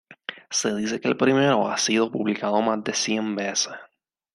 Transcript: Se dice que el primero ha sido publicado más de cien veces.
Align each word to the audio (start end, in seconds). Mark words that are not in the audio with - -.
Se 0.49 0.73
dice 0.73 0.99
que 0.99 1.09
el 1.09 1.15
primero 1.15 1.69
ha 1.69 1.77
sido 1.77 2.09
publicado 2.11 2.59
más 2.63 2.83
de 2.83 2.95
cien 2.95 3.35
veces. 3.35 3.73